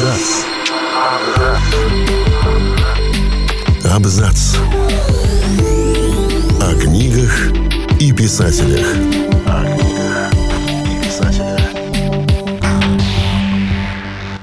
[0.00, 0.46] Абзац.
[3.84, 4.56] Абзац.
[6.58, 7.52] О книгах
[8.00, 8.86] и писателях.
[9.46, 10.32] О книгах
[10.86, 11.60] и писателях.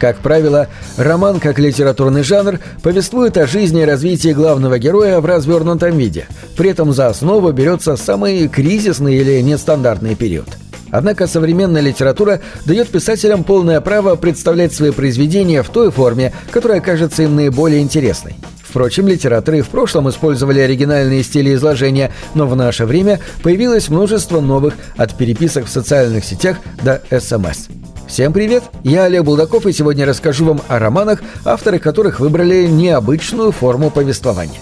[0.00, 5.98] Как правило, роман как литературный жанр повествует о жизни и развитии главного героя в развернутом
[5.98, 6.28] виде.
[6.56, 10.48] При этом за основу берется самый кризисный или нестандартный период.
[10.92, 17.24] Однако современная литература дает писателям полное право представлять свои произведения в той форме, которая кажется
[17.24, 18.36] им наиболее интересной.
[18.62, 24.74] Впрочем, литераторы в прошлом использовали оригинальные стили изложения, но в наше время появилось множество новых,
[24.96, 27.68] от переписок в социальных сетях до СМС.
[28.06, 28.64] Всем привет!
[28.84, 34.60] Я Олег Булдаков и сегодня расскажу вам о романах, авторы которых выбрали необычную форму повествования.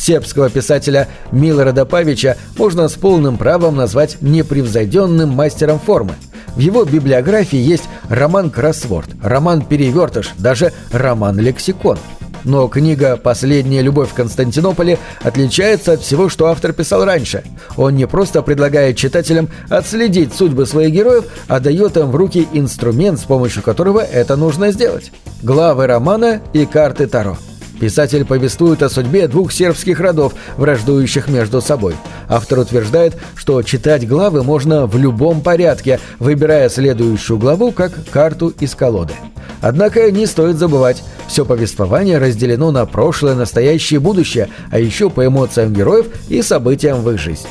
[0.00, 6.14] Сербского писателя Милорада Павича можно с полным правом назвать непревзойденным мастером формы.
[6.56, 11.98] В его библиографии есть роман «Кроссворд», роман «Перевертыш», даже роман «Лексикон».
[12.44, 17.44] Но книга «Последняя любовь в Константинополе» отличается от всего, что автор писал раньше.
[17.76, 23.20] Он не просто предлагает читателям отследить судьбы своих героев, а дает им в руки инструмент,
[23.20, 25.12] с помощью которого это нужно сделать.
[25.42, 27.36] Главы романа и карты Таро.
[27.80, 31.94] Писатель повествует о судьбе двух сербских родов, враждующих между собой.
[32.28, 38.74] Автор утверждает, что читать главы можно в любом порядке, выбирая следующую главу как карту из
[38.74, 39.14] колоды.
[39.62, 45.26] Однако не стоит забывать, все повествование разделено на прошлое, настоящее и будущее, а еще по
[45.26, 47.48] эмоциям героев и событиям в их жизни.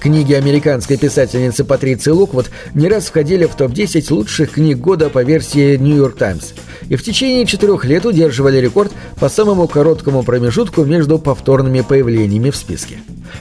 [0.00, 5.76] Книги американской писательницы Патриции Луквуд не раз входили в топ-10 лучших книг года по версии
[5.76, 6.54] New York Times
[6.88, 12.56] и в течение четырех лет удерживали рекорд по самому короткому промежутку между повторными появлениями в
[12.56, 12.98] списке.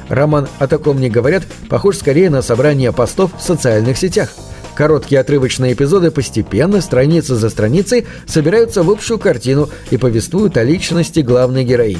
[0.09, 4.29] Роман «О таком не говорят» похож скорее на собрание постов в социальных сетях.
[4.75, 11.21] Короткие отрывочные эпизоды постепенно, страница за страницей, собираются в общую картину и повествуют о личности
[11.21, 11.99] главной героини.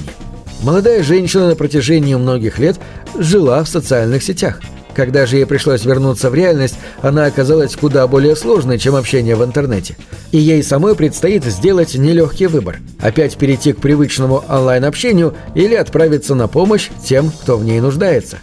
[0.62, 2.78] Молодая женщина на протяжении многих лет
[3.18, 4.60] жила в социальных сетях.
[4.94, 9.46] Когда же ей пришлось вернуться в реальность, она оказалась куда более сложной, чем общение в
[9.46, 9.96] интернете.
[10.34, 16.50] И ей самой предстоит сделать нелегкий выбор– опять перейти к привычному онлайн-общению или отправиться на
[16.50, 18.40] помощь тем, кто в ней нуждается.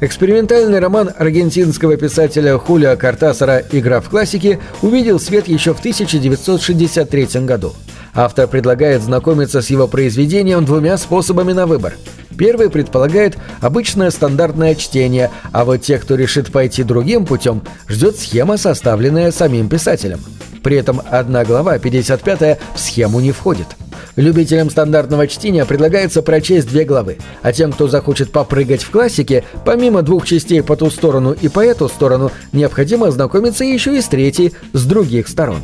[0.00, 7.74] Экспериментальный роман аргентинского писателя Хулио Картасара «Игра в классике» увидел свет еще в 1963 году–
[8.18, 11.94] Автор предлагает знакомиться с его произведением двумя способами на выбор.
[12.36, 18.56] Первый предполагает обычное стандартное чтение, а вот те, кто решит пойти другим путем, ждет схема,
[18.56, 20.18] составленная самим писателем.
[20.64, 23.68] При этом одна глава, 55-я, в схему не входит.
[24.16, 30.02] Любителям стандартного чтения предлагается прочесть две главы, а тем, кто захочет попрыгать в классике, помимо
[30.02, 34.54] двух частей по ту сторону и по эту сторону, необходимо ознакомиться еще и с третьей,
[34.72, 35.62] с других сторон.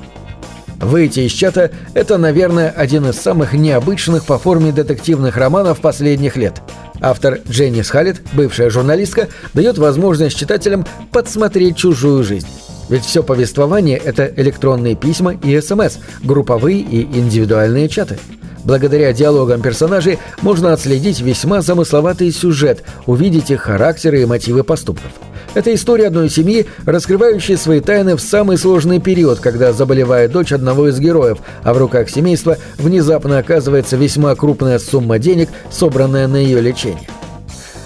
[0.80, 6.60] «Выйти из чата»— это, наверное, один из самых необычных по форме детективных романов последних лет.
[7.00, 12.48] Автор Дженни Схалет, бывшая журналистка, дает возможность читателям подсмотреть чужую жизнь.
[12.88, 18.18] Ведь все повествование— это электронные письма и СМС, групповые и индивидуальные чаты.
[18.64, 25.10] Благодаря диалогам персонажей можно отследить весьма замысловатый сюжет, увидеть их характеры и мотивы поступков.
[25.54, 30.88] Это история одной семьи, раскрывающей свои тайны в самый сложный период, когда заболевает дочь одного
[30.88, 36.60] из героев, а в руках семейства внезапно оказывается весьма крупная сумма денег, собранная на ее
[36.60, 37.08] лечение.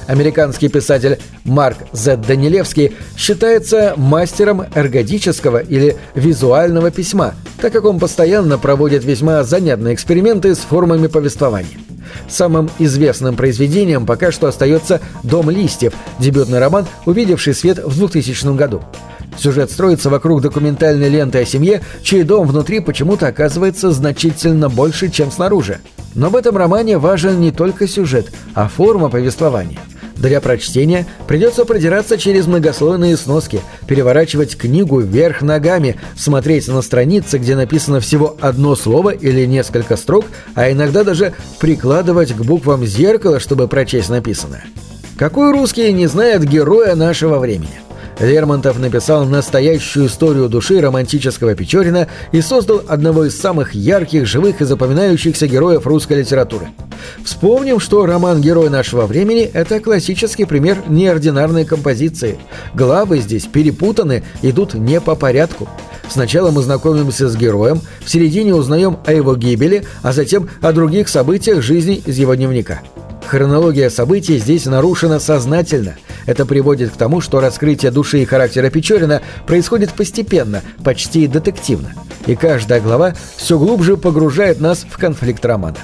[0.09, 2.17] Американский писатель Марк З.
[2.17, 10.55] Данилевский считается мастером эргодического или визуального письма, так как он постоянно проводит весьма занятные эксперименты
[10.55, 11.79] с формами повествования.
[12.27, 18.83] Самым известным произведением пока что остается «Дом листьев», дебютный роман, увидевший свет в 2000 году.
[19.37, 25.31] Сюжет строится вокруг документальной ленты о семье, чей дом внутри почему-то оказывается значительно больше, чем
[25.31, 25.81] снаружи.
[26.15, 29.79] Но в этом романе важен не только сюжет, а форма повествования–
[30.19, 37.57] для прочтения придется продираться через многослойные сноски, переворачивать книгу вверх ногами, смотреть на страницы, где
[37.57, 43.69] написано всего одно слово или несколько строк, а иногда даже прикладывать к буквам зеркало, чтобы
[43.69, 44.65] прочесть написанное.
[45.17, 47.81] Какой русский не знает героя нашего времени?
[48.21, 54.65] Лермонтов написал настоящую историю души романтического Печорина и создал одного из самых ярких, живых и
[54.65, 56.69] запоминающихся героев русской литературы.
[57.25, 62.39] Вспомним, что роман «Герой нашего времени»— это классический пример неординарной композиции.
[62.75, 65.69] Главы здесь перепутаны, идут не по порядку.
[66.09, 71.09] Сначала мы знакомимся с героем, в середине узнаем о его гибели, а затем о других
[71.09, 72.81] событиях жизни из его дневника.
[73.29, 75.97] Хронология событий здесь нарушена сознательно.
[76.25, 81.93] Это приводит к тому, что раскрытие души и характера Печорина происходит постепенно, почти детективно.
[82.27, 85.77] И каждая глава все глубже погружает нас в конфликт романа.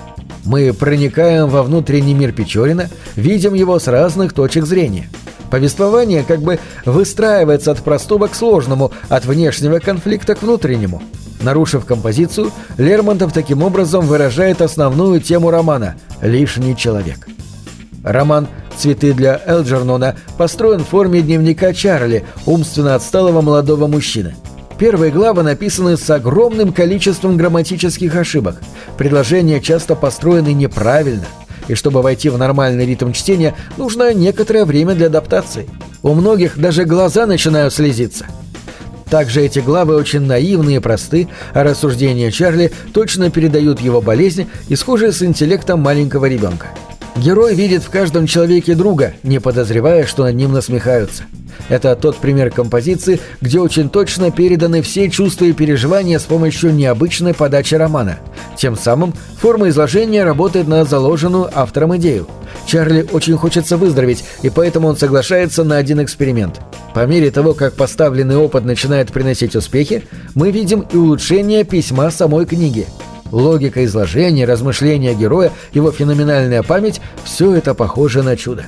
[0.46, 5.10] Мы проникаем во внутренний мир Печорина, видим его с разных точек зрения.
[5.50, 11.02] Повествование как бы выстраивается от простого к сложному, от внешнего конфликта к внутреннему.
[11.42, 17.28] Нарушив композицию, Лермонтов таким образом выражает основную тему романа «Лишний человек».
[18.04, 24.36] Роман «Цветы для Элджернона» построен в форме дневника Чарли, умственно отсталого молодого мужчины.
[24.78, 28.60] Первые главы написаны с огромным количеством грамматических ошибок.
[28.98, 31.26] Предложения часто построены неправильно.
[31.68, 35.68] И чтобы войти в нормальный ритм чтения, нужно некоторое время для адаптации.
[36.02, 38.26] У многих даже глаза начинают слезиться.
[39.08, 44.76] Также эти главы очень наивные и просты, а рассуждения Чарли точно передают его болезнь и
[44.76, 46.66] схожи с интеллектом маленького ребенка.
[47.16, 51.24] Герой видит в каждом человеке друга, не подозревая, что над ним насмехаются.
[51.68, 57.32] Это тот пример композиции, где очень точно переданы все чувства и переживания с помощью необычной
[57.32, 58.18] подачи романа.
[58.56, 62.26] Тем самым форма изложения работает на заложенную автором идею.
[62.66, 66.60] Чарли очень хочется выздороветь, и поэтому он соглашается на один эксперимент.
[66.94, 70.02] По мере того, как поставленный опыт начинает приносить успехи,
[70.34, 72.86] мы видим и улучшение письма самой книги–
[73.34, 78.66] Логика изложения, размышления героя, его феноменальная память– все это похоже на чудо.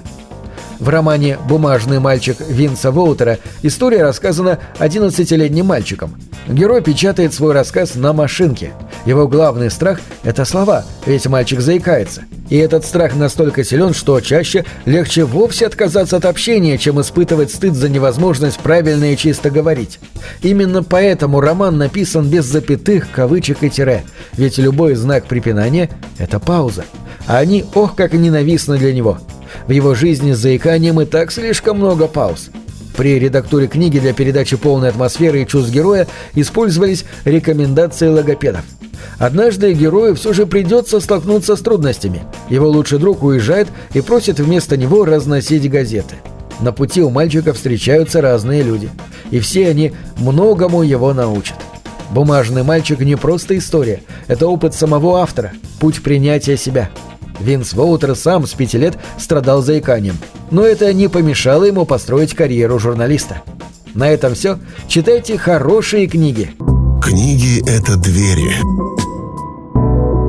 [0.79, 6.15] В романе «Бумажный мальчик» Винса Воутера история рассказана 11-летним мальчиком.
[6.47, 8.73] Герой печатает свой рассказ на машинке.
[9.07, 12.25] Его главный страх– это слова, ведь мальчик заикается.
[12.51, 17.75] И этот страх настолько силен, что чаще легче вовсе отказаться от общения, чем испытывать стыд
[17.75, 19.99] за невозможность правильно и чисто говорить.
[20.43, 26.85] Именно поэтому роман написан без запятых, кавычек и тире, ведь любой знак препинания– это пауза.
[27.27, 29.19] А они, ох, как ненавистны для него–
[29.67, 32.51] в его жизни с заиканием и так слишком много пауз.
[32.97, 38.65] При редактуре книги для передачи полной атмосферы и чувств героя использовались рекомендации логопедов.
[39.19, 42.23] Однажды герою все же придется столкнуться с трудностями.
[42.49, 46.17] Его лучший друг уезжает и просит вместо него разносить газеты.
[46.61, 48.89] На пути у мальчика встречаются разные люди.
[49.31, 51.57] И все они многому его научат.
[52.11, 56.89] «Бумажный мальчик» не просто история, это опыт самого автора, путь принятия себя–
[57.41, 60.17] Винс Воутер сам с пяти лет страдал заиканием,
[60.51, 63.43] но это не помешало ему построить карьеру журналиста.
[63.95, 64.59] На этом все.
[64.89, 66.51] Читайте хорошие книги.
[67.03, 68.57] Книги— это двери,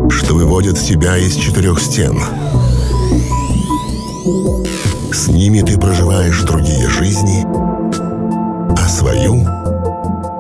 [0.10, 2.18] что выводят тебя из четырех стен.
[5.12, 7.44] С ними ты проживаешь другие жизни,
[8.78, 9.46] а свою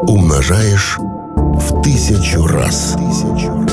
[0.03, 2.95] умножаешь в тысячу раз.
[2.97, 3.66] Тысячу раз.